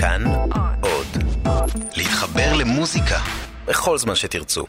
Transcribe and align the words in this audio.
כאן 0.00 0.24
עוד. 0.80 1.06
להתחבר 1.96 2.56
למוזיקה 2.56 3.18
בכל 3.66 3.98
זמן 3.98 4.14
שתרצו. 4.14 4.64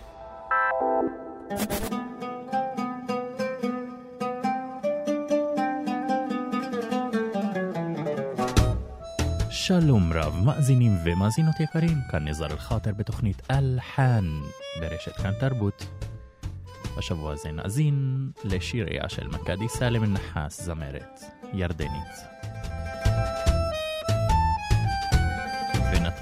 שלום 9.50 10.14
רב, 10.14 10.36
מאזינים 10.46 10.92
ומאזינות 11.06 11.60
יקרים, 11.60 11.98
כאן 12.12 12.28
נזר 12.28 12.46
אל-חאטר 12.46 12.92
בתוכנית 12.98 13.42
אל-חאן 13.52 14.26
ברשת 14.80 15.16
כאן 15.16 15.32
תרבות. 15.40 15.86
בשבוע 16.98 17.34
הזה 17.34 17.52
נאזין 17.52 18.30
לשיריה 18.44 19.10
של 19.10 19.28
מכדי 19.28 19.70
סלם 19.70 20.14
נחס, 20.14 20.62
זמרת 20.62 21.20
ירדנית. 21.54 22.39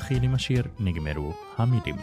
خیلی 0.07 0.27
مشیر 0.27 0.65
نگمرو 0.79 1.33
همیدیم 1.57 1.95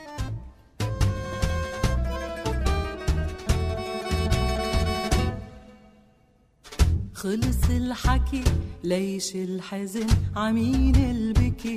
خلص 7.12 7.71
الحكي 7.71 8.45
ليش 8.85 9.35
الحزن 9.35 10.07
عمين 10.37 10.95
البكي؟ 10.97 11.75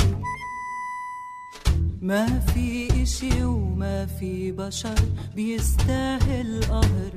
ما 2.01 2.39
في 2.39 2.87
إشي 3.03 3.43
وما 3.43 4.05
في 4.05 4.51
بشر 4.51 4.99
بيستاهل 5.35 6.61
قهر. 6.69 7.13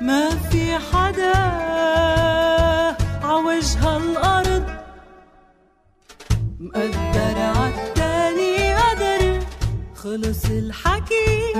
ما 0.00 0.30
في 0.30 0.78
حدا 0.78 1.38
عوجها 3.22 3.96
الأرض 3.96 4.47
مقدر 6.60 7.38
عالتاني 7.38 8.74
قدر 8.74 9.46
خلص 9.94 10.44
الحكي 10.44 11.52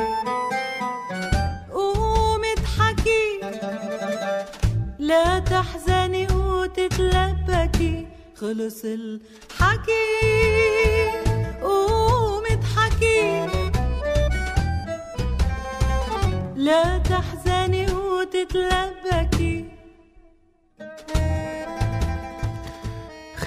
قوم 1.73 2.43
اضحكي. 2.45 3.41
لا 4.99 5.39
تحزني 5.39 6.27
وتتلبكي 6.35 8.07
خلص 8.41 8.85
الحكي. 8.85 10.09
قوم 11.63 12.43
اضحكي. 12.51 13.47
لا 16.57 16.99
تحزني 16.99 17.87
وتتلبكي 17.93 19.38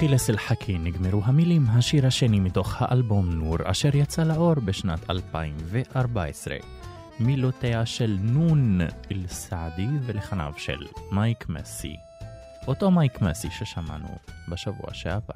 חילס 0.01 0.29
אל-חכי 0.29 0.77
נגמרו 0.77 1.21
המילים, 1.25 1.65
השיר 1.69 2.07
השני 2.07 2.39
מתוך 2.39 2.75
האלבום 2.79 3.29
נור, 3.29 3.57
אשר 3.63 3.95
יצא 3.95 4.23
לאור 4.23 4.53
בשנת 4.53 5.09
2014. 5.09 6.55
מילותיה 7.19 7.85
של 7.85 8.17
נון 8.21 8.81
אל-סעדי 9.11 9.87
ולחניו 10.05 10.53
של 10.57 10.87
מייק 11.11 11.49
מסי. 11.49 11.95
אותו 12.67 12.91
מייק 12.91 13.21
מסי 13.21 13.47
ששמענו 13.51 14.17
בשבוע 14.47 14.93
שעבר. 14.93 15.33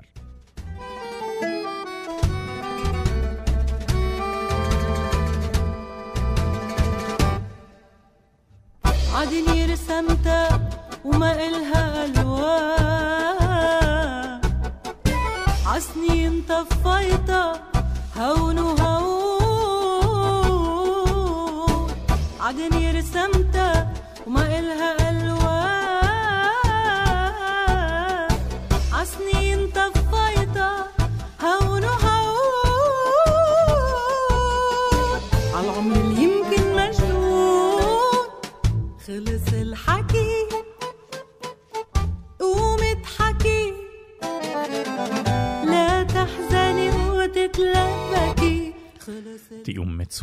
عدني 9.13 9.65
رسمتها 9.65 10.69
وما 11.05 11.31
إلها 11.47 11.84
طفيته 16.48 17.52
هون 18.18 18.58
وهون 18.58 19.36
عدن 22.40 22.72
يرسم 22.82 23.30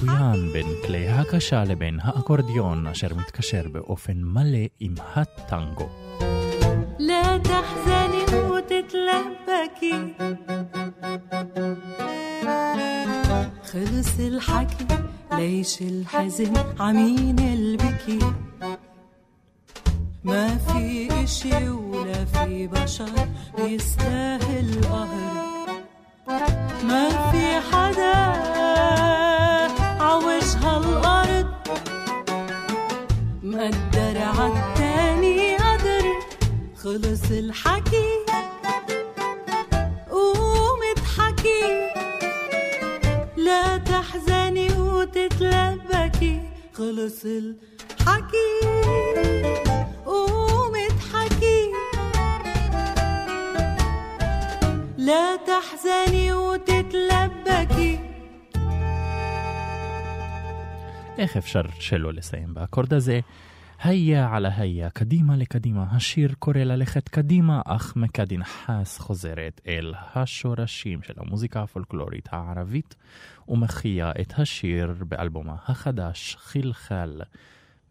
מצוין 0.03 0.53
בין 0.53 0.67
כלי 0.87 1.09
הקשה 1.09 1.65
לבין 1.65 1.99
האקורדיון, 2.03 2.87
אשר 2.87 3.15
מתקשר 3.15 3.63
באופן 3.73 4.13
מלא 4.23 4.65
עם 4.81 4.95
הטנגו. 5.15 5.89
لا 6.99 7.39
تحزني 7.39 8.25
وتتلبكي 8.51 10.15
خلص 13.71 14.21
الحكي 14.21 14.87
ليش 15.33 15.83
الحزن 15.83 16.55
عمين 16.81 17.39
البكي 17.39 18.19
ما 20.25 20.59
في 20.59 21.09
اشي 21.25 21.69
ولا 21.69 22.25
في 22.25 22.67
بشر 22.67 23.15
بيستاهل 23.57 24.81
قهر 24.91 25.49
ما 26.89 27.31
في 27.31 27.45
حدا 27.71 28.62
مقدر 33.63 34.19
عالتاني 34.19 35.57
قدر 35.57 36.05
خلص 36.77 37.31
الحكي 37.31 38.09
قوم 40.11 40.81
اضحكي 40.97 41.63
لا 43.37 43.77
تحزني 43.77 44.73
وتتلبكي 44.73 46.41
خلص 46.73 47.25
الحكي 47.25 48.61
قوم 50.07 50.73
اضحكي 50.91 51.71
لا 54.99 55.37
تحزني 55.37 56.33
وتتلبكي 56.33 58.09
איך 61.19 61.37
אפשר 61.37 61.63
שלא 61.81 62.13
לסיים 62.13 62.55
באקורד 62.55 62.95
הזה? 62.95 63.21
היה 63.84 64.36
על 64.36 64.46
היה, 64.46 64.90
קדימה 64.90 65.36
לקדימה, 65.38 65.86
השיר 65.92 66.34
קורא 66.40 66.58
ללכת 66.58 67.10
קדימה, 67.10 67.62
אך 67.66 67.96
מכדי 67.96 68.38
נחס 68.38 68.98
חוזרת 69.00 69.62
אל 69.68 69.94
השורשים 70.16 71.02
של 71.02 71.14
המוזיקה 71.18 71.64
הפולקלורית 71.64 72.30
הערבית, 72.32 72.96
ומחיה 73.48 74.12
את 74.22 74.34
השיר 74.38 74.94
באלבומה 75.08 75.56
החדש, 75.68 76.36
חלחל, 76.40 77.22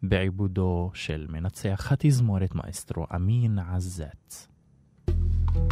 בעיבודו 0.03 0.91
של 0.93 1.25
מנצח 1.29 1.91
התזמורת 1.91 2.55
מאסטרו 2.55 3.05
אמין 3.15 3.59
עזת. 3.59 4.53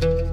يا 0.02 0.31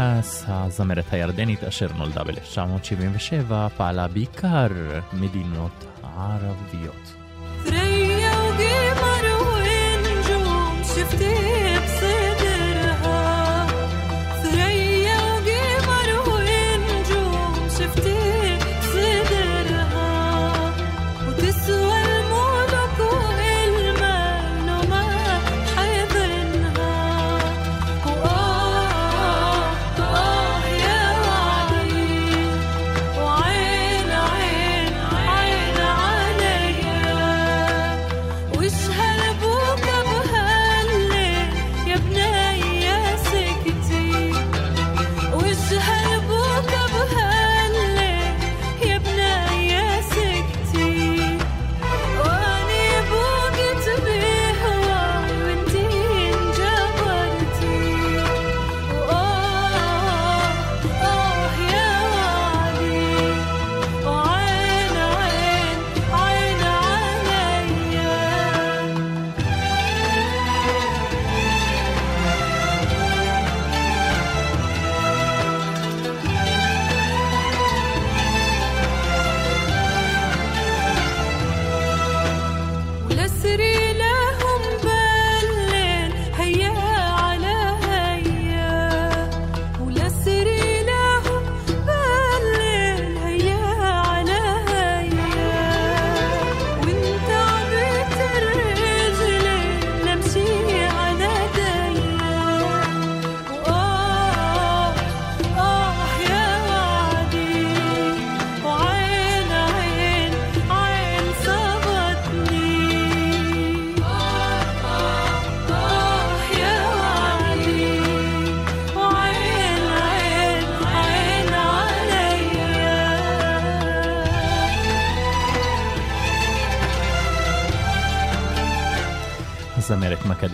נחס, 0.00 0.44
הזמרת 0.48 1.12
הירדנית 1.12 1.64
אשר 1.64 1.86
נולדה 1.96 2.24
ב-1977, 2.24 3.52
פעלה 3.76 4.08
בעיקר 4.08 4.66
מדינות 5.12 5.84
ערביות. 6.02 7.25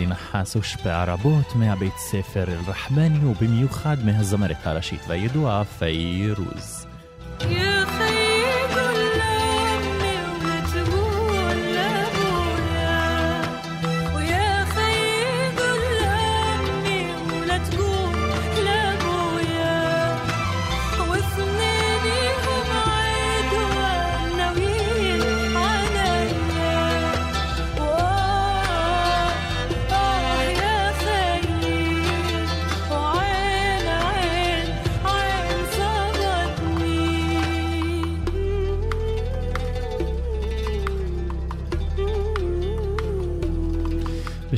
מכדי 0.02 0.06
נחס 0.06 0.54
הושפעה 0.54 1.04
רבות 1.04 1.56
מהבית 1.56 1.96
ספר 1.96 2.44
אל-רחבני 2.49 3.25
ובמיוחד 3.25 3.96
מהזמרת 4.04 4.66
הראשית 4.66 5.00
והידועה 5.08 5.64
פיירוז. 5.64 6.81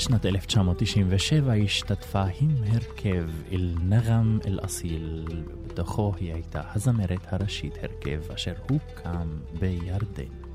בשנת 0.05 0.27
1997 0.27 1.55
השתתפה 1.55 2.23
עם 2.41 2.51
הרכב 2.67 3.29
אל-נغם 3.53 4.39
אל-אסיל. 4.47 5.25
בתוכו 5.67 6.13
היא 6.21 6.35
הייתה 6.35 6.63
הזמרת 6.75 7.33
הראשית, 7.33 7.75
הרכב 7.83 8.33
אשר 8.33 8.55
הוקם 8.71 9.29
בירדן. 9.59 10.54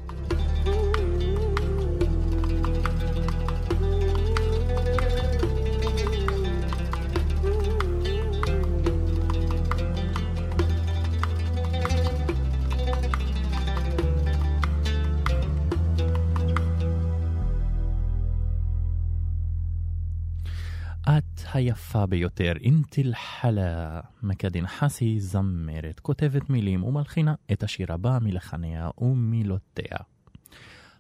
היפה 22.00 22.06
ביותר, 22.06 22.54
אינטילחלה, 22.62 24.00
מקדין 24.24 24.68
חסי, 24.68 25.19
זמרת, 25.19 26.00
כותבת 26.00 26.50
מילים 26.50 26.84
ומלחינה 26.84 27.36
את 27.51 27.63
השיר 27.63 27.94
הבא 27.94 28.19
מלחניה 28.22 28.90
ומילותיה. 28.98 29.98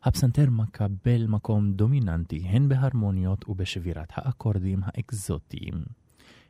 הפסנתר 0.03 0.49
מקבל 0.49 1.27
מקום 1.27 1.71
דומיננטי 1.71 2.43
הן 2.45 2.69
בהרמוניות 2.69 3.49
ובשבירת 3.49 4.09
האקורדים 4.15 4.79
האקזוטיים, 4.83 5.83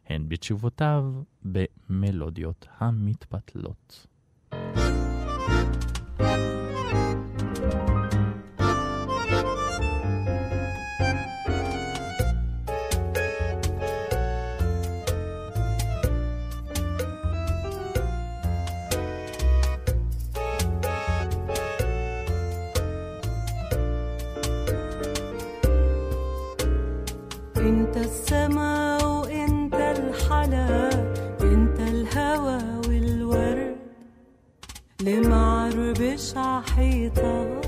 הן 0.08 0.26
בתשובותיו 0.30 1.04
במלודיות 1.44 2.68
המתפתלות. 2.80 4.08
thank 6.20 6.40
you 6.40 6.49
السما 28.00 29.04
وانت 29.06 29.74
الحلا 29.76 30.90
إنت 31.42 31.80
الهوى 31.80 32.60
والورد. 32.88 33.76
اللي 35.00 35.20
معربش 35.22 36.34
عحيطاني 36.38 37.59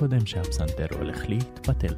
מקודם 0.00 0.26
שהפסנתר 0.26 0.86
הולך 0.98 1.28
להתפתל. 1.28 1.94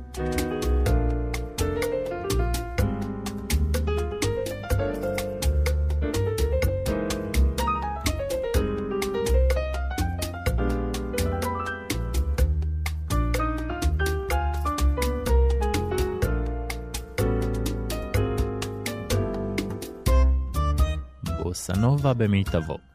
בוסנובה 21.43 22.15
במיטבו. 22.15 22.92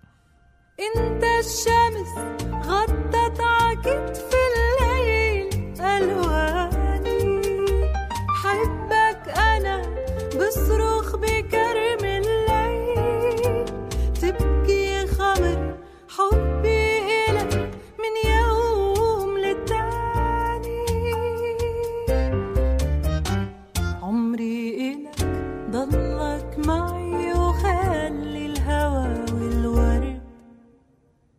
معي 26.58 27.34
وخلي 27.34 28.46
الهوى 28.46 29.26
والورد 29.34 30.22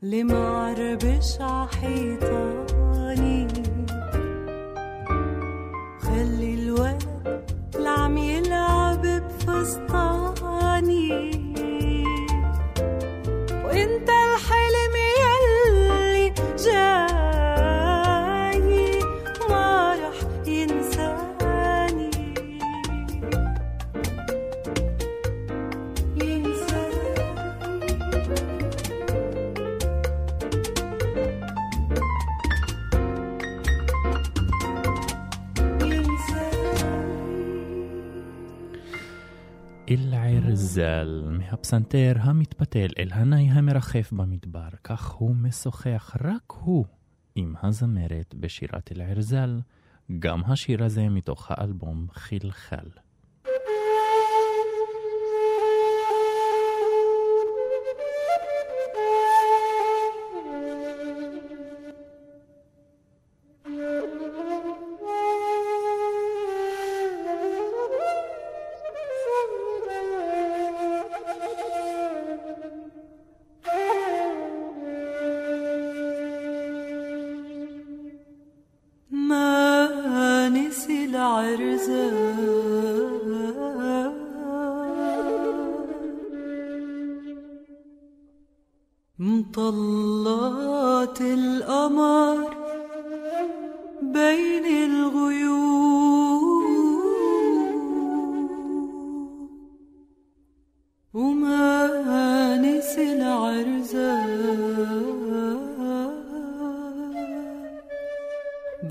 اللي 0.03 0.25
معربش 0.25 1.41
عحيطاني 1.41 2.69
خلي 6.01 6.55
الولد 6.55 7.03
اللي 7.75 7.89
عم 7.89 8.17
يلعب 8.17 9.03
بفستاني. 9.07 10.08
אל-ערזל, 40.29 41.23
מהפסנתר 41.31 42.13
המתפתל 42.21 42.89
אל 42.99 43.09
הנאי 43.13 43.51
המרחף 43.51 44.13
במדבר, 44.13 44.69
כך 44.85 45.11
הוא 45.11 45.37
משוחח 45.37 46.17
רק 46.21 46.53
הוא 46.53 46.85
עם 47.35 47.55
הזמרת 47.63 48.35
בשירת 48.35 48.93
אל-ערזל, 48.93 49.61
גם 50.19 50.45
השיר 50.45 50.85
הזה 50.85 51.09
מתוך 51.09 51.51
האלבום 51.51 52.07
חלחל. 52.13 52.89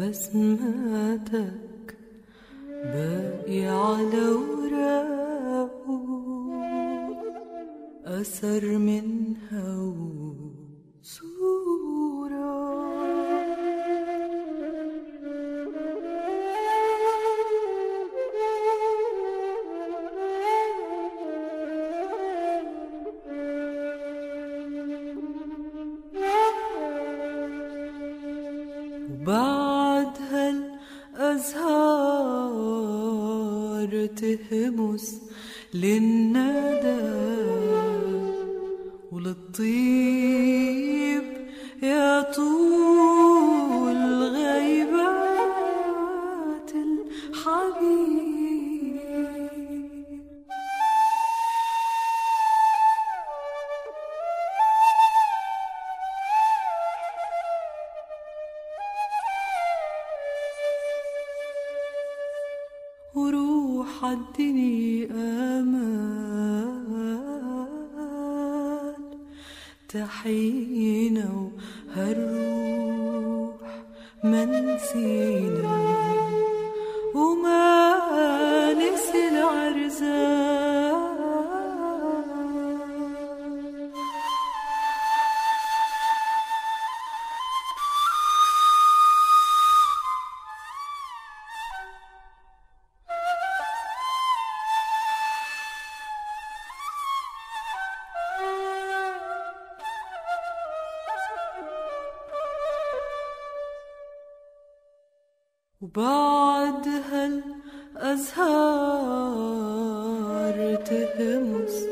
بسماتك 0.09 1.97
باقي 2.83 3.65
على 3.67 4.27
وراقه 4.29 6.05
أثر 8.05 8.77
وبعد 105.81 106.87
هالأزهار 107.97 108.35
تهمس 110.75 111.85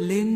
للناس 0.00 0.35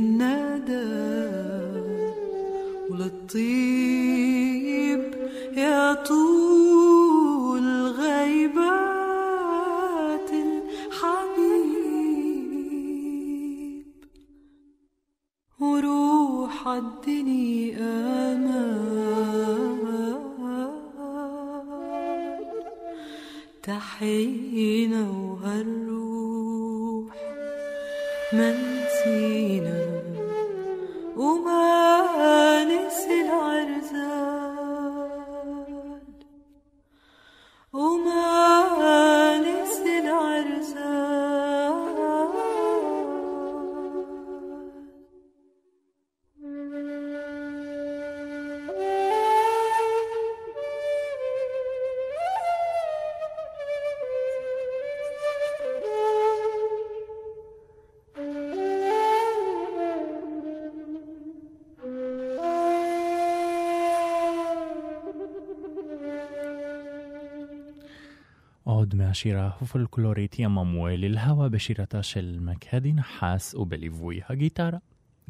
השירה 69.21 69.47
הפולקלורית 69.47 70.39
ים 70.39 70.59
המואל 70.59 71.01
ללהבה 71.01 71.49
בשירתה 71.49 72.03
של 72.03 72.39
מקהדי 72.41 72.93
נחס 72.93 73.55
ובליווי 73.55 74.21
הגיטרה. 74.29 74.79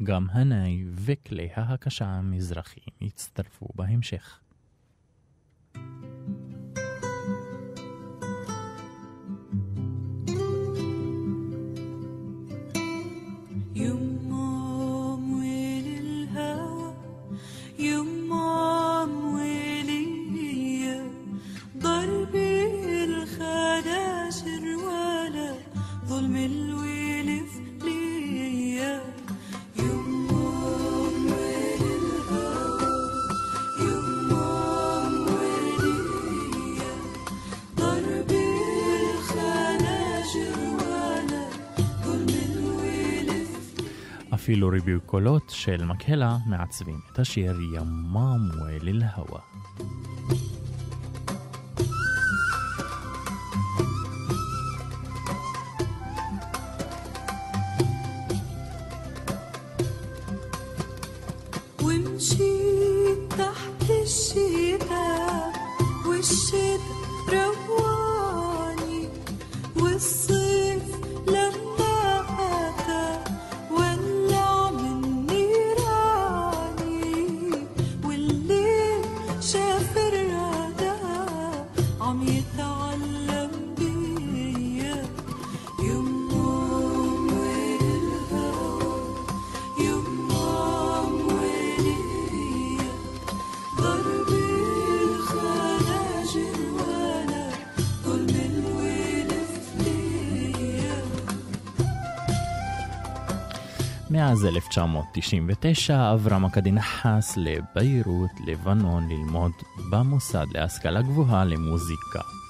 גם 0.03 0.27
הנאי 0.31 0.83
וכלי 0.95 1.49
ההקשה 1.55 2.05
המזרחיים 2.05 2.95
יצטרפו 3.01 3.67
בהמשך. 3.75 4.40
אפילו 44.51 44.69
ריבוי 44.69 44.99
קולות 45.05 45.49
של 45.49 45.85
מקהלה 45.85 46.37
מעצבים 46.45 46.99
את 47.11 47.19
השיר 47.19 47.59
יממו 47.75 48.35
אל 48.69 48.87
אל-הווה. 48.87 49.50
1999 104.77 106.11
עברה 106.11 106.39
מכדי 106.39 106.71
נחס 106.71 107.37
לביירות, 107.37 108.31
לבנון, 108.47 109.09
ללמוד 109.09 109.51
במוסד 109.91 110.45
להשכלה 110.53 111.01
גבוהה 111.01 111.45
למוזיקה. 111.45 112.40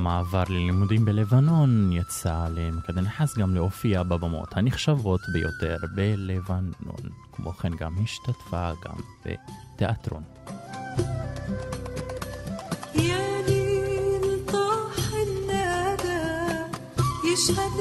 המעבר 0.00 0.42
ללימודים 0.48 1.04
בלבנון 1.04 1.92
יצא 1.92 2.46
למקדם 2.54 3.04
נחס 3.04 3.38
גם 3.38 3.54
להופיע 3.54 4.02
בבמות 4.02 4.48
הנחשבות 4.56 5.20
ביותר 5.32 5.76
בלבנון. 5.94 7.10
כמו 7.32 7.52
כן 7.52 7.72
גם 7.76 7.92
השתתפה 8.02 8.70
גם 8.84 8.96
בתיאטרון. 9.24 10.22
يشهد 17.32 17.79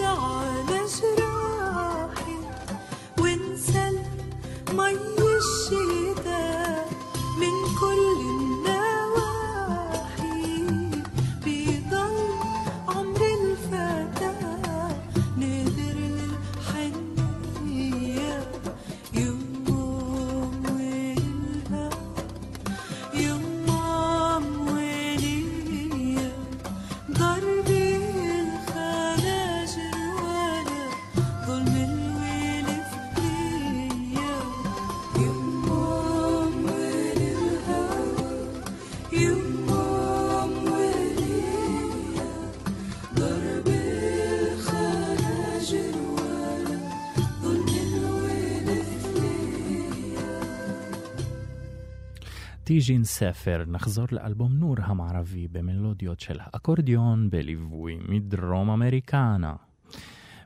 תיג'ין 52.69 53.03
ספר, 53.03 53.63
נחזור 53.67 54.05
לאלבום 54.11 54.53
נור 54.53 54.75
המערבי 54.77 55.47
במלודיות 55.47 56.19
של 56.19 56.37
האקורדיון 56.39 57.29
בליווי 57.29 57.97
מדרום 58.09 58.69
אמריקנה. 58.69 59.53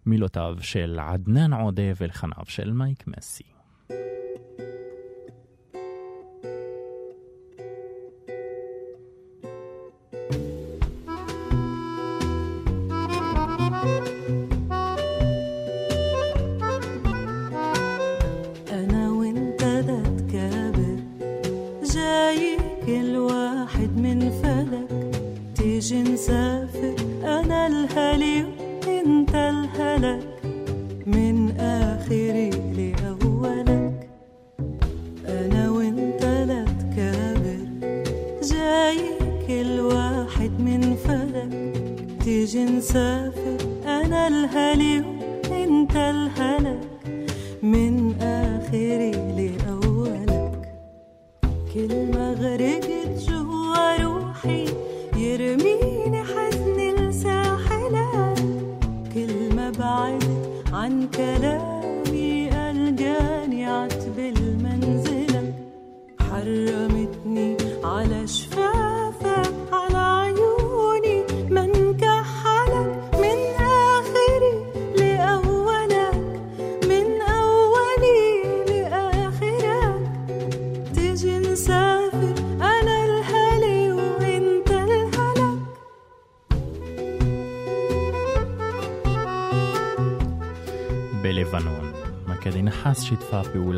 מילותיו 0.05 0.55
של 0.59 0.99
עדנאן 1.01 1.53
עודה 1.53 1.91
ולחניו 1.97 2.43
של 2.45 2.73
מייק 2.73 3.07
מסי. 3.07 3.52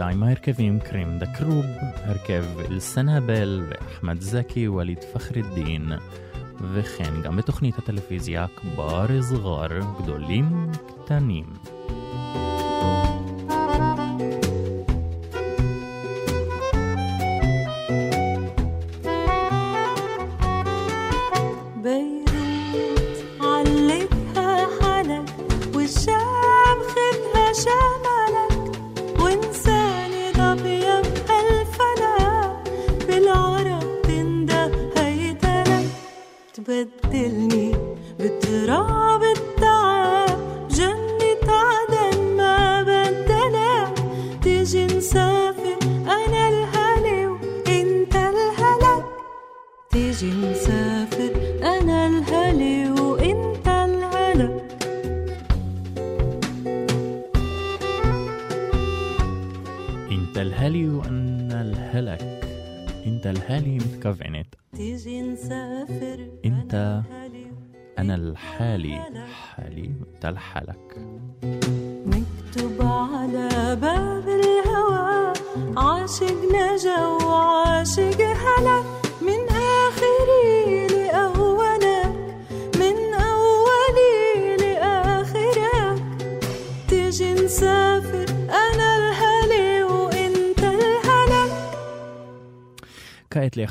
התחילה 0.06 0.24
עם 0.24 0.24
ההרכבים 0.24 0.80
קרים 0.80 1.20
דה 1.20 1.26
קרוב, 1.26 1.66
הרכב 2.04 2.46
אל-סנאבל 2.60 3.64
ואחמד 3.70 4.22
זקי, 4.22 4.68
ווליד 4.68 5.04
פחר 5.14 5.40
א-דין, 5.40 5.92
וכן 6.74 7.22
גם 7.24 7.36
בתוכנית 7.36 7.78
הטלוויזיה 7.78 8.46
כבר 8.56 9.18
אזרר 9.18 9.80
גדולים 10.02 10.72
קטנים. 10.88 11.75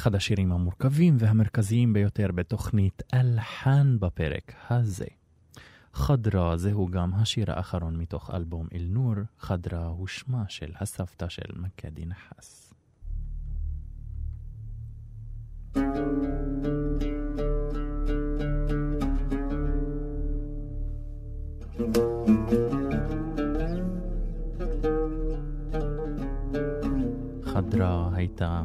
לאחד 0.05 0.15
השירים 0.15 0.53
המורכבים 0.53 1.17
והמרכזיים 1.19 1.93
ביותר 1.93 2.33
בתוכנית 2.35 3.03
אלחן 3.15 3.97
בפרק 4.01 4.53
הזה. 4.71 5.07
חדרה 5.93 6.57
זהו 6.57 6.89
גם 6.89 7.15
השיר 7.15 7.53
האחרון 7.53 7.97
מתוך 7.97 8.31
אלבום 8.35 8.67
אל-נור, 8.75 9.15
חדרה 9.39 9.87
הוא 9.87 10.07
שמה 10.07 10.45
של 10.49 10.73
הסבתא 10.81 11.29
של 11.29 11.43
מקדי 11.57 12.05
נחס. 12.07 12.73
חדרה 27.45 28.11
הייתה 28.15 28.65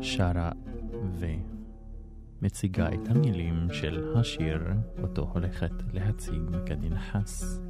שרה 0.00 0.52
ומציגה 2.40 2.88
את 2.88 3.08
המילים 3.08 3.66
של 3.72 4.16
השיר 4.16 4.60
אותו 5.02 5.30
הולכת 5.32 5.72
להציג 5.92 6.42
מקדי 6.50 6.88
נחס. 6.88 7.60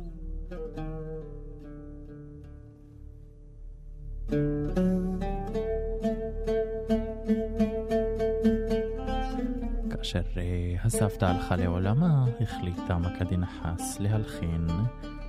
כאשר 9.90 10.22
אה, 10.36 10.74
הסבתא 10.84 11.24
הלכה 11.24 11.56
לעולמה, 11.56 12.24
החליטה 12.40 12.98
מכדי 12.98 13.36
נחס 13.36 14.00
להלחין 14.00 14.66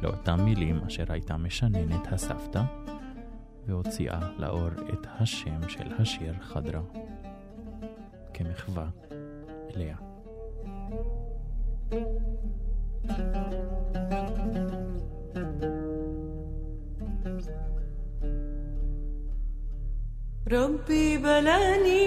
לאותם 0.02 0.46
מילים 0.46 0.80
אשר 0.88 1.04
הייתה 1.10 1.38
משננת 1.38 2.14
הסבתא, 2.14 2.62
והוציאה 3.67 4.21
לאור 4.39 4.69
את 4.93 5.07
השם 5.19 5.69
של 5.69 5.93
השיר 5.99 6.35
חדרה, 6.41 6.81
כמחווה 8.35 8.89
אליה. 9.77 9.97
ربي 20.53 21.19
بلاني 21.19 22.07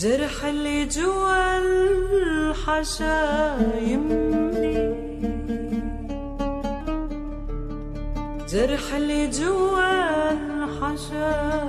جرح 0.00 0.44
اللي 0.44 0.84
جوا 0.84 1.58
الحشا 1.58 3.56
يملي 3.80 4.94
جرح 8.52 8.94
اللي 8.94 9.26
جوا 9.26 10.30
الحشا 10.32 11.68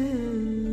remember. 0.00 0.69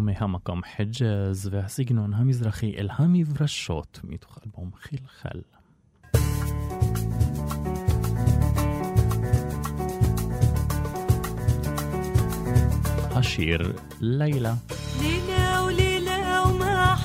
آلبومی 0.00 0.12
هم 0.12 0.38
کام 0.44 0.62
حجز 0.76 1.48
و 1.52 1.68
سیگنون 1.68 2.12
همی 2.12 2.32
زرخی 2.32 2.74
الهامی 2.78 3.24
ورشوت 3.24 4.00
می 4.02 4.18
آلبوم 4.44 4.72
خیل 4.78 5.00
خل 5.06 5.40
هشیر 13.16 13.74
لیلا 14.00 14.56
لیلا 15.02 15.66
و 15.66 15.68
لیلا 15.68 16.44
و 16.44 16.58
ما 16.58 16.96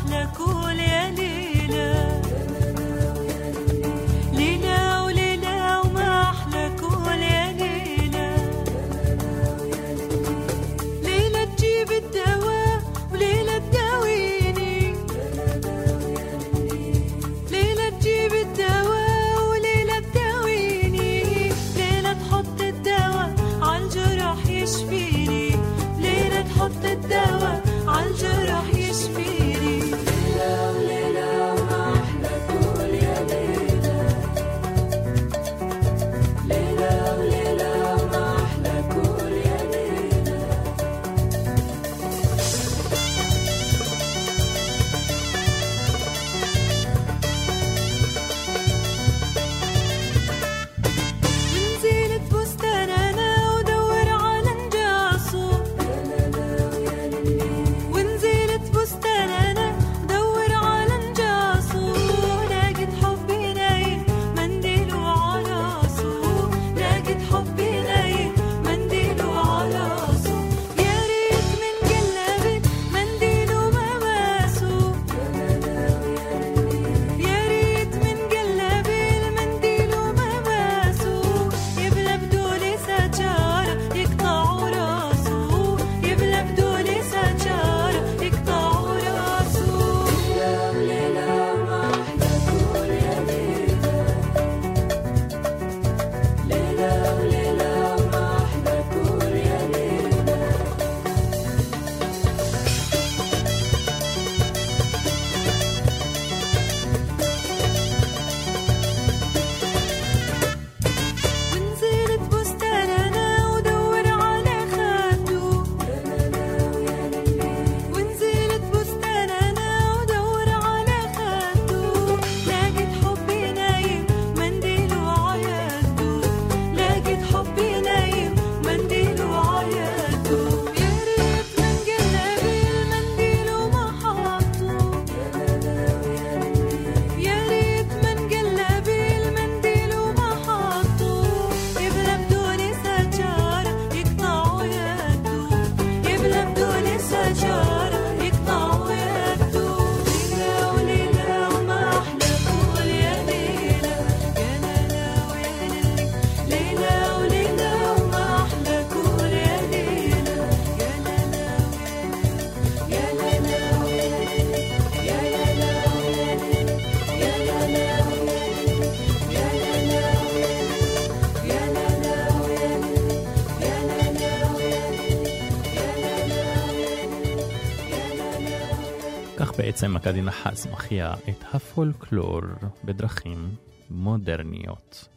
בעצם 180.05 180.05
מכדי 180.05 180.23
נחס 180.23 180.67
מחיה 180.67 181.15
את 181.29 181.55
הפולקלור 181.55 182.41
בדרכים 182.85 183.49
מודרניות. 183.91 185.09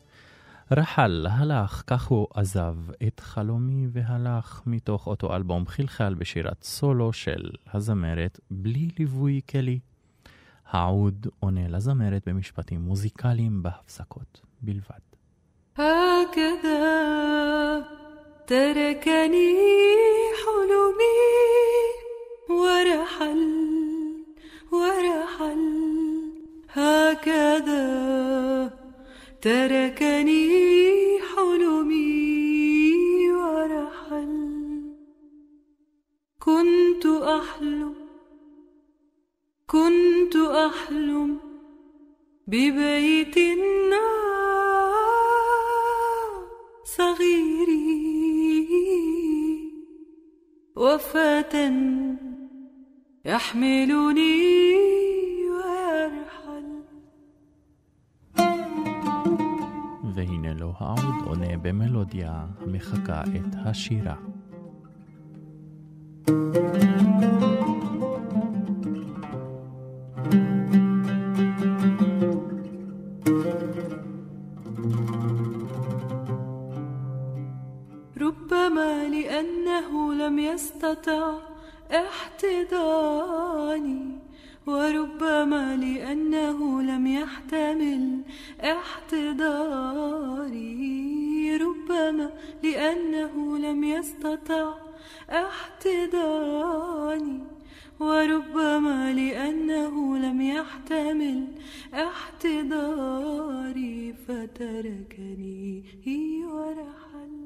רחל 0.72 1.28
הלך, 1.32 1.84
כך 1.88 2.08
הוא 2.08 2.28
עזב 2.34 2.76
את 3.08 3.20
חלומי 3.20 3.88
והלך 3.92 4.62
מתוך 4.66 5.08
אותו 5.08 5.36
אלבום 5.36 5.68
חלחל 5.68 6.14
בשירת 6.14 6.64
סולו 6.64 7.14
של 7.14 7.50
הזמרת 7.74 8.40
בלי 8.52 8.90
ליווי 9.00 9.42
כלי. 9.50 9.80
העוד 10.70 11.28
עונה 11.40 11.68
לזמרת 11.68 12.28
במשפטים 12.28 12.82
מוזיקליים 12.82 13.64
בהפסקות 13.64 14.42
בלבד. 14.62 15.04
هكذا 15.78 16.84
تركني 18.48 19.56
حلمي 20.42 21.20
ورحل 22.50 23.67
ورحل 24.73 25.63
هكذا 26.71 27.89
تركني 29.43 30.49
حلمي 31.21 33.33
ورحل 33.33 34.35
كنت 36.41 37.07
أحلم 37.07 37.95
كنت 39.67 40.37
أحلم 40.37 41.39
ببيت 42.47 43.39
صغيري 46.99 47.99
وفاة 50.77 51.55
يحملني 53.28 54.64
ويرحل 55.50 56.68
והנה 60.16 60.54
לו 60.54 60.74
העוד 60.78 61.16
עונה 61.26 61.58
במלודיה 61.58 62.46
המחקה 62.62 63.22
את 63.22 63.56
השירה. 63.66 64.16
ربما 78.18 79.08
لأنه 79.10 80.14
لم 80.14 80.40
يستطع 80.40 81.38
احتضاني 81.93 83.49
وربما 84.67 85.77
لأنه 85.77 86.83
لم 86.83 87.07
يحتمل 87.07 88.23
احتضاري. 88.61 89.99
ربما 91.57 92.31
لأنه 92.63 93.59
لم 93.59 93.85
يستطع 93.85 94.75
احتضاني 95.31 96.79
وربما 98.01 99.13
لأنه 99.13 100.19
لم 100.19 100.41
يحتمل 100.41 101.47
احتضاري. 101.95 103.49
فتركني 104.29 105.85
ورحل 106.47 107.39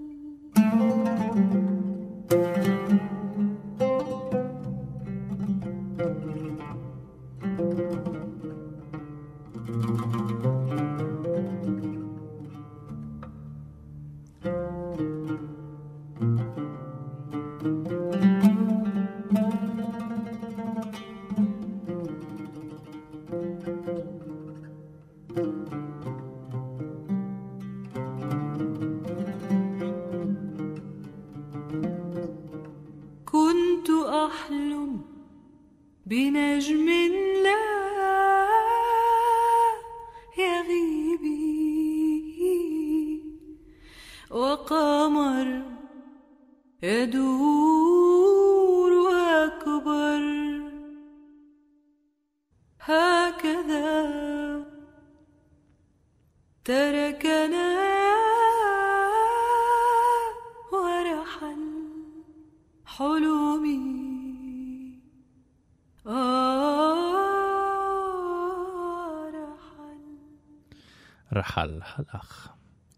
הלך. 71.84 72.48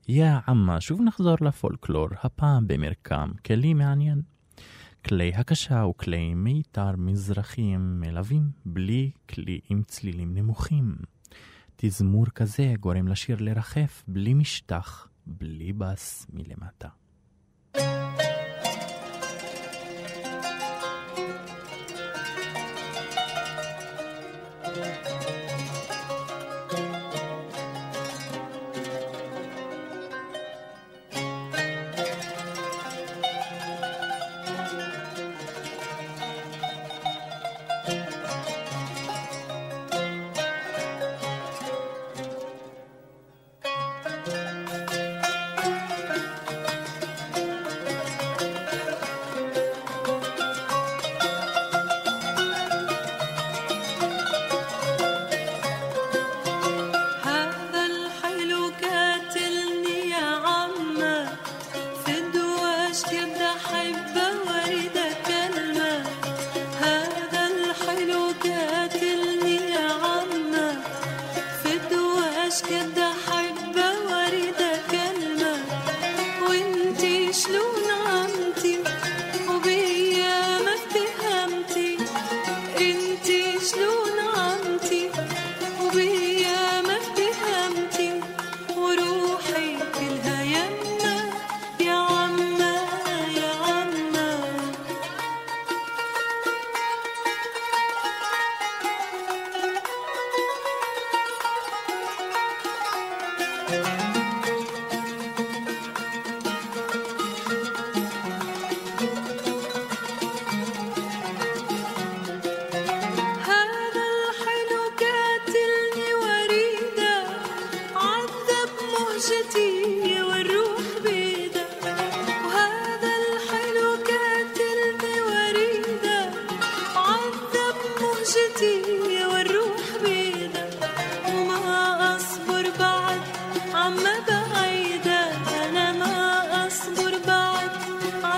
יא 0.09 0.30
עמה, 0.49 0.80
שוב 0.80 1.01
נחזור 1.03 1.37
לפולקלור, 1.41 2.09
הפעם 2.22 2.66
במרקם 2.66 3.32
כלי 3.47 3.74
מעניין. 3.74 4.22
כלי 5.05 5.32
הקשה 5.35 5.85
וכלי 5.85 6.35
מיתר 6.35 6.97
מזרחיים 6.97 8.01
מלווים 8.01 8.51
בלי 8.66 9.11
כלי 9.28 9.61
עם 9.70 9.82
צלילים 9.82 10.35
נמוכים. 10.35 10.95
תזמור 11.76 12.26
כזה 12.26 12.74
גורם 12.80 13.09
לשיר 13.09 13.37
לרחף 13.41 14.05
בלי 14.09 14.35
משטח, 14.35 15.09
בלי 15.26 15.72
בס 15.72 16.26
מלמטה. 16.32 16.89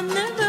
never 0.03 0.46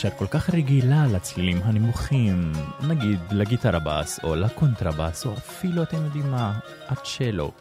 אשר 0.00 0.10
כל 0.10 0.26
כך 0.26 0.50
רגילה 0.50 1.06
לצלילים 1.06 1.60
הנמוכים, 1.64 2.52
נגיד 2.88 3.20
לגיטרה 3.30 3.78
בס 3.78 4.20
או 4.24 4.36
לקונטרבס, 4.36 5.26
או 5.26 5.32
אפילו, 5.32 5.82
אתם 5.82 6.04
יודעים 6.04 6.30
מה, 6.30 6.58
הצ'לו. 6.88 7.52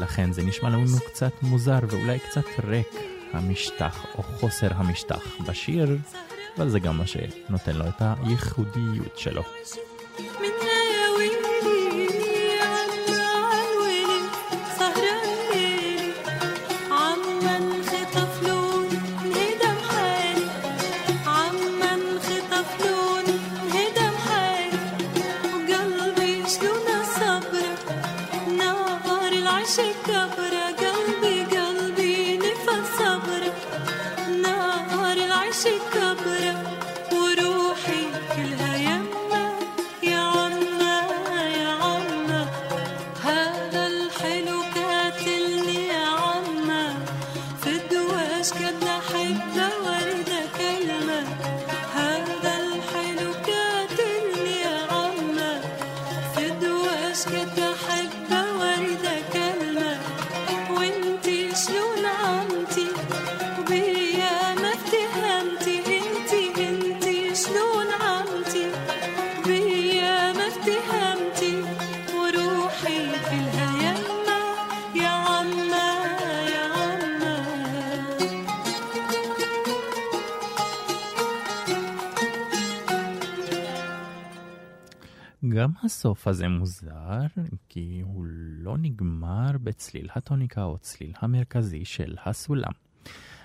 לכן 0.00 0.32
זה 0.32 0.42
נשמע 0.42 0.70
לנו 0.70 0.98
קצת 1.06 1.32
מוזר 1.42 1.78
ואולי 1.88 2.18
קצת 2.18 2.44
ריק, 2.64 2.88
המשטח 3.32 4.06
או 4.18 4.22
חוסר 4.22 4.68
המשטח 4.74 5.22
בשיר, 5.48 5.98
אבל 6.56 6.68
זה 6.68 6.80
גם 6.80 6.98
מה 6.98 7.06
שנותן 7.06 7.76
לו 7.76 7.84
את 7.88 8.02
הייחודיות 8.02 9.18
שלו. 9.18 9.42
הסוף 85.86 86.28
הזה 86.28 86.48
מוזר, 86.48 87.20
כי 87.68 88.00
הוא 88.04 88.24
לא 88.58 88.78
נגמר 88.78 89.50
בצליל 89.62 90.08
הטוניקה 90.14 90.64
או 90.64 90.78
צליל 90.78 91.12
המרכזי 91.18 91.84
של 91.84 92.14
הסולם. 92.24 92.72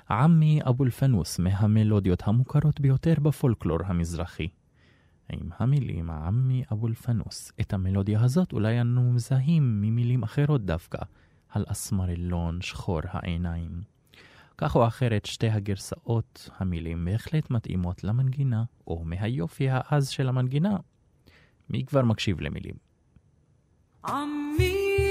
עמי 0.10 0.60
אבו 0.70 0.84
אלפנוס 0.84 1.40
מהמלודיות 1.40 2.24
המוכרות 2.26 2.80
ביותר 2.80 3.14
בפולקלור 3.22 3.78
המזרחי. 3.86 4.48
עם 5.30 5.50
המילים 5.58 6.10
עמי 6.10 6.64
אבו 6.72 6.88
אלפנוס, 6.88 7.52
את 7.62 7.74
המלודיה 7.74 8.22
הזאת 8.24 8.54
אולי 8.54 8.82
אנו 8.82 9.14
מזהים 9.14 9.82
ממילים 9.82 10.24
אחרות 10.24 10.66
דווקא, 10.66 11.00
על 11.50 11.66
אסמרלון 11.68 12.62
שחור 12.62 13.00
העיניים. 13.04 13.82
כך 14.58 14.76
או 14.76 14.88
אחרת, 14.88 15.26
שתי 15.26 15.50
הגרסאות, 15.50 16.50
המילים 16.58 17.06
בהחלט 17.06 17.50
מתאימות 17.50 18.04
למנגינה, 18.04 18.64
או 18.88 19.04
מהיופי 19.06 19.70
העז 19.70 20.10
של 20.10 20.30
המנגינה. 20.30 20.78
מי 21.72 21.86
כבר 21.86 22.02
מקשיב 22.02 22.42
למילים? 22.42 22.76
עמי 24.06 25.11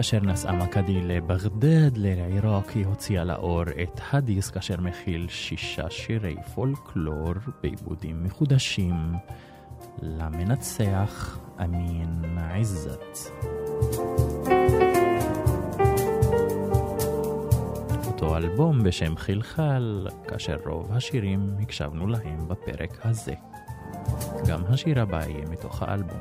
כאשר 0.00 0.20
נסעה 0.20 0.52
מכדי 0.52 1.00
לבגדד, 1.00 1.90
לעיראק, 1.96 2.70
היא 2.70 2.86
הוציאה 2.86 3.24
לאור 3.24 3.62
את 3.62 4.00
הדיסק 4.12 4.56
אשר 4.56 4.80
מכיל 4.80 5.26
שישה 5.28 5.90
שירי 5.90 6.36
פולקלור 6.54 7.32
בעיבודים 7.62 8.24
מחודשים 8.24 8.94
למנצח 10.02 11.38
אמין 11.64 12.24
עזת. 12.38 13.18
אותו 18.06 18.36
אלבום 18.36 18.82
בשם 18.82 19.16
חלחל, 19.16 20.06
כאשר 20.28 20.56
רוב 20.66 20.92
השירים 20.92 21.54
הקשבנו 21.62 22.06
להם 22.06 22.48
בפרק 22.48 22.98
הזה. 23.04 23.34
גם 24.46 24.60
השיר 24.68 25.00
הבא 25.00 25.20
יהיה 25.26 25.44
מתוך 25.50 25.82
האלבום. 25.82 26.20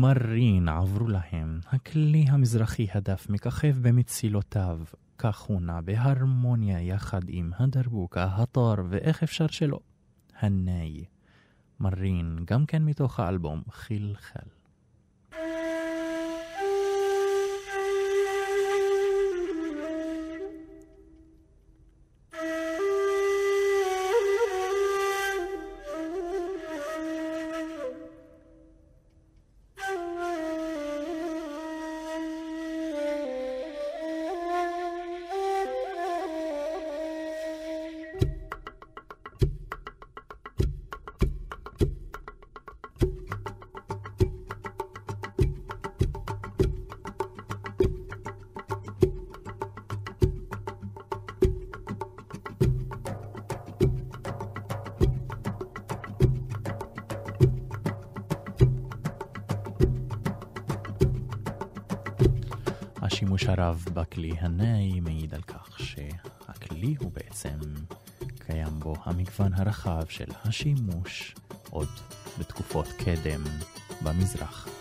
מרין 0.00 0.68
עברו 0.68 1.08
להם, 1.08 1.60
הכלי 1.70 2.24
המזרחי 2.28 2.86
הדף 2.94 3.26
מככב 3.30 3.74
במצילותיו, 3.82 4.80
כך 5.18 5.40
הוא 5.40 5.62
נע 5.62 5.80
בהרמוניה 5.80 6.80
יחד 6.80 7.20
עם 7.28 7.50
הדרבוקה, 7.58 8.24
הטור, 8.24 8.74
ואיך 8.88 9.22
אפשר 9.22 9.46
שלא, 9.46 9.78
הנאי. 10.38 11.04
מרין, 11.80 12.38
גם 12.44 12.66
כן 12.66 12.84
מתוך 12.84 13.20
האלבום 13.20 13.62
חלחל. 13.70 14.48
הרב 63.48 63.84
בכלי 63.94 64.32
הנאי 64.40 65.00
מעיד 65.00 65.34
על 65.34 65.42
כך 65.42 65.78
שהכלי 65.78 66.96
הוא 66.98 67.12
בעצם, 67.12 67.58
קיים 68.38 68.80
בו 68.80 68.94
המגוון 69.04 69.52
הרחב 69.54 70.04
של 70.08 70.26
השימוש 70.44 71.34
עוד 71.70 71.88
בתקופות 72.38 72.86
קדם 72.86 73.44
במזרח. 74.02 74.77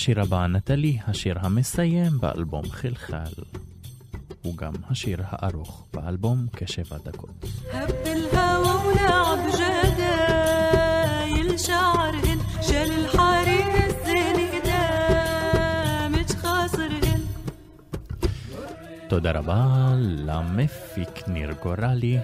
השיר 0.00 0.20
הבא 0.20 0.46
נטלי, 0.46 0.98
השיר 1.06 1.34
המסיים 1.40 2.18
באלבום 2.20 2.70
חלחל. 2.70 3.32
הוא 4.42 4.56
גם 4.56 4.72
השיר 4.90 5.18
הארוך 5.24 5.86
באלבום 5.94 6.46
כשבע 6.56 6.96
דקות. 7.04 7.44
תודה 19.08 19.32
רבה 19.32 19.92
למפיק 19.98 21.28
ניר 21.28 21.52
גורלי. 21.62 22.18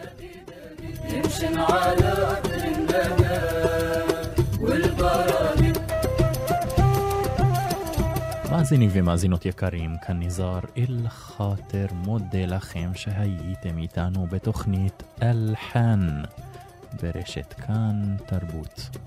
يمشن 1.08 1.58
على 1.58 2.55
מאזינים 8.56 8.90
ומאזינות 8.92 9.46
יקרים, 9.46 9.96
כאן 10.06 10.22
נזהר 10.22 10.60
אל-חאטר 10.78 11.86
מודה 11.92 12.46
לכם 12.46 12.90
שהייתם 12.94 13.78
איתנו 13.78 14.26
בתוכנית 14.26 15.02
אלחן 15.22 16.22
ברשת 17.02 17.54
כאן 17.66 18.16
תרבות. 18.26 18.98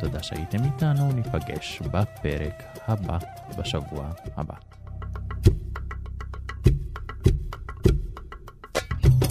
תודה 0.00 0.22
שהייתם 0.22 0.64
איתנו, 0.64 1.12
ניפגש 1.12 1.82
בפרק 1.82 2.62
הבא 2.88 3.18
בשבוע 3.58 4.10
הבא. 4.36 4.54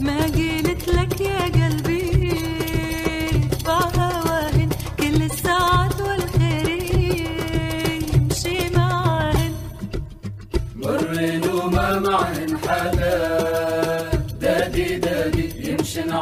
ما 0.01 0.21
قلت 0.25 0.87
لك 0.87 1.21
يا 1.21 1.39
قلبي 1.57 1.90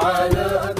على 0.09 0.75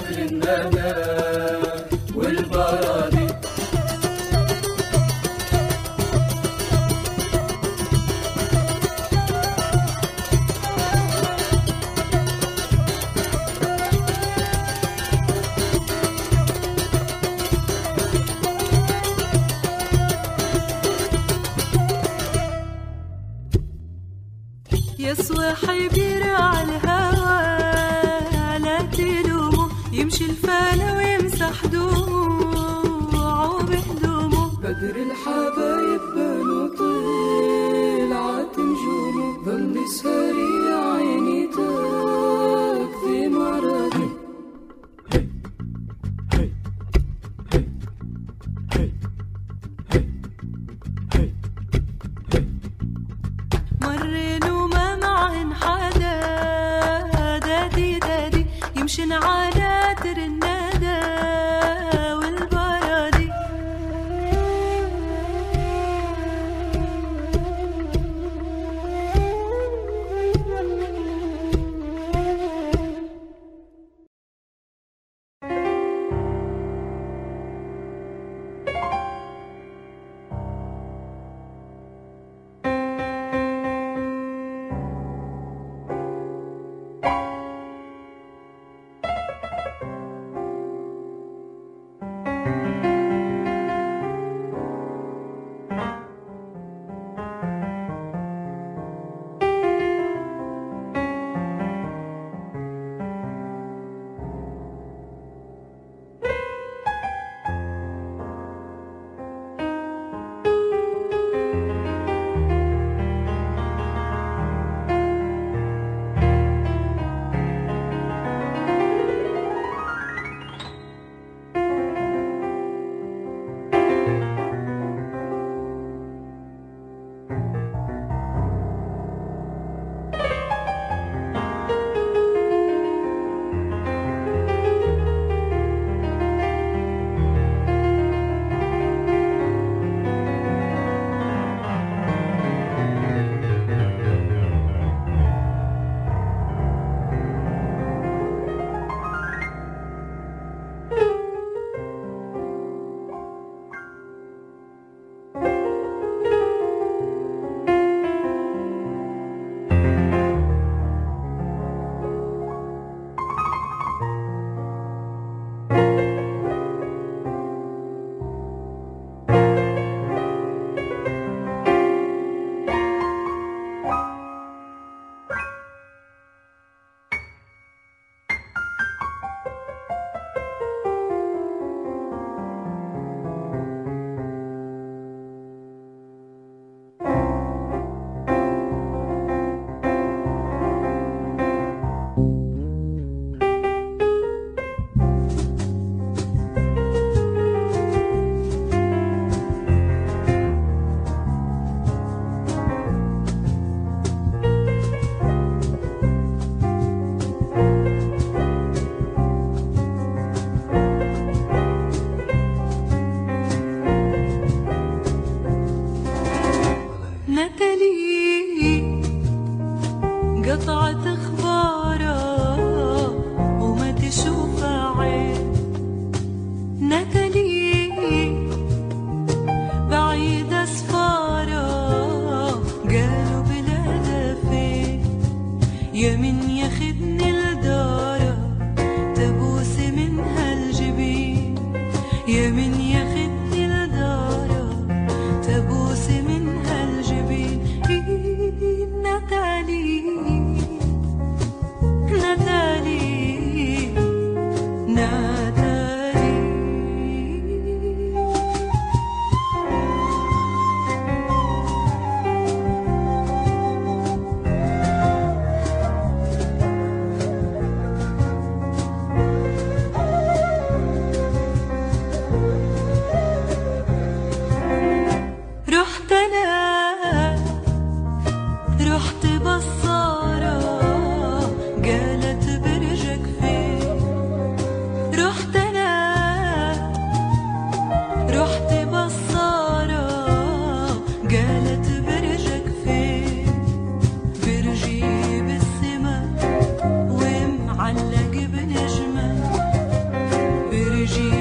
fugir. 301.11 301.40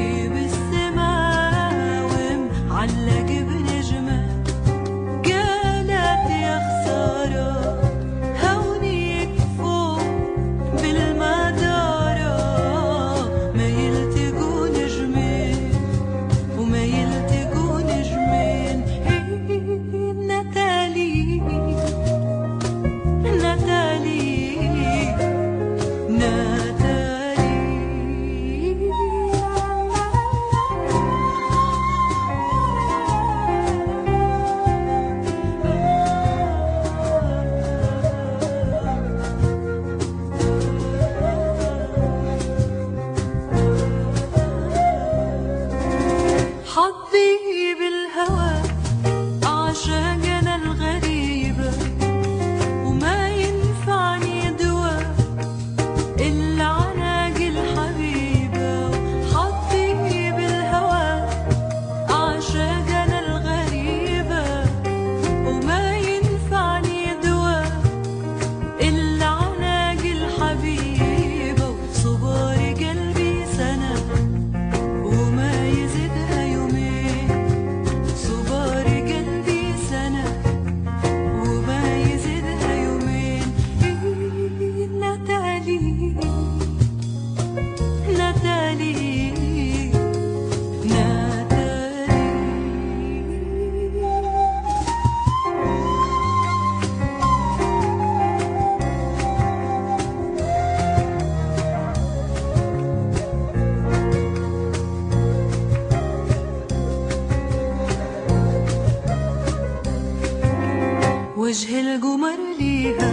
وجه 111.50 111.80
القمر 111.80 112.38
ليها 112.58 113.12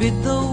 بتضوي 0.00 0.43